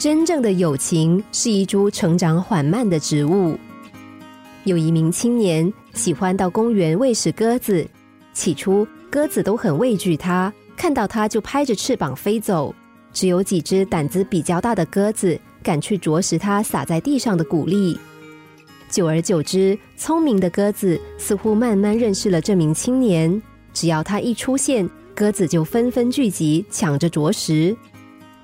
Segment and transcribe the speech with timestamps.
[0.00, 3.54] 真正的友情是一株成长缓慢的植物。
[4.64, 7.86] 有一名青年喜欢到公园喂食鸽子，
[8.32, 12.74] 起初鸽子都很畏惧他，看到他就拍着翅膀飞走。
[13.12, 18.00] 只有几只胆子比较大的鸽子敢去啄食它撒在地上的谷粒。
[18.88, 23.42] 久而久之，聪明的鸽子似乎慢慢认识了这名青年。
[23.74, 27.76] 只要他一出现，鸽子就纷纷聚集，抢着啄食。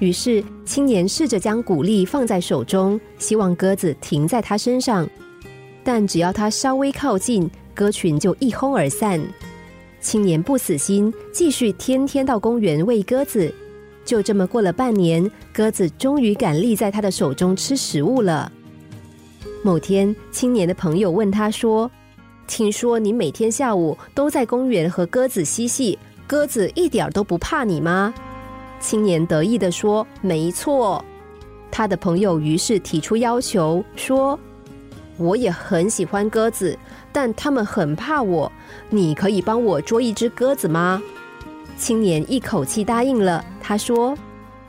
[0.00, 5.08] 于是，青年试着将谷粒放在手中，希望鸽子停在他身上。
[5.82, 9.20] 但只要他稍微靠近，鸽群就一哄而散。
[10.00, 13.52] 青年不死心，继续天天到公园喂鸽子。
[14.04, 18.52] 就这么过了半年，鸽子终于敢立在他的手中吃食物了。
[19.62, 21.90] 某天，青年的朋友问他说
[22.46, 28.14] ：“听说你每天下午都在公园和鸽子嬉戏，鸽子一点都不怕你吗？”
[28.80, 31.04] 青年得意的说：“没错。”
[31.70, 34.38] 他的朋友于是提出要求说
[35.18, 36.78] ：“我也很喜欢鸽子，
[37.12, 38.50] 但他们很怕我，
[38.88, 41.02] 你可以帮我捉一只鸽子吗？”
[41.76, 43.44] 青年一口气答应了。
[43.60, 44.16] 他说：“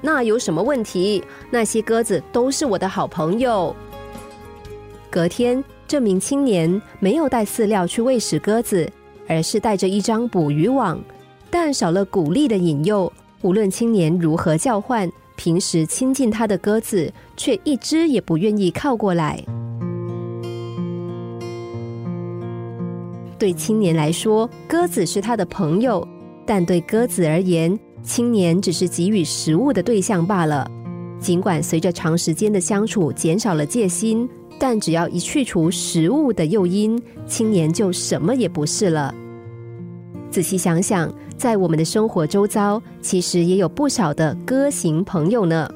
[0.00, 1.24] 那有什么问题？
[1.50, 3.74] 那些鸽子都是我的好朋友。”
[5.10, 8.90] 隔天，这名青年没有带饲料去喂食鸽子，
[9.26, 11.00] 而是带着一张捕鱼网。
[11.50, 13.12] 但少了鼓励的引诱，
[13.42, 19.44] 无论青年如何叫唤，平时亲近他的鸽子却一只也不愿意靠过来。
[23.38, 26.06] 对青年来说，鸽子是他的朋友。
[26.44, 30.68] 但对鸽子而言，青年只是给予食物的对象罢了。
[31.20, 39.14] 尽管随着长时间的相处减少了戒心，但只要一去除食物的诱因，青年就什么也不是了。
[40.32, 45.70] 仔细想想，在我们的生活周遭，其实也有不少的歌行朋友呢。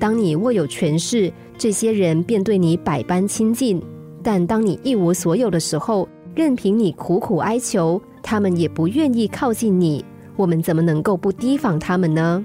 [0.00, 3.78] 当你握有权势，这些人便对你百般亲近；
[4.22, 8.00] 但当你一无所有的时候，任凭你苦苦哀求。
[8.22, 10.02] 他们也不愿意靠近你，
[10.36, 12.42] 我们怎么能够不提防他们呢？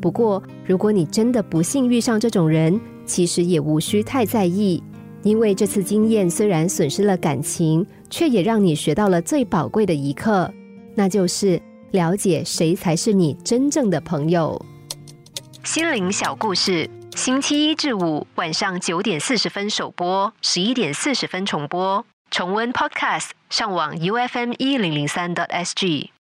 [0.00, 4.82] 不过，如果你真的不幸遇上这种人，其实也无需太在意，
[5.22, 10.50] 因为这次经验虽然损失了感情，却也让你学到了最宝贵的一课，
[10.94, 11.60] 那就是
[11.92, 14.60] 了解谁才是你真正的朋友。
[15.64, 22.04] 心灵小故事，星期一至五晚上九点四十分首播，十一点四十分重播。
[22.30, 26.10] 重温 Podcast，上网 U F M 一零零三 t S G。